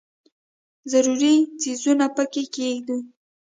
[0.91, 2.97] ضروري څیزونه پکې کښېږدي.